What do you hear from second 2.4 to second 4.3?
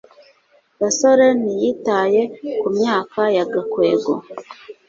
ku myaka ya gakwego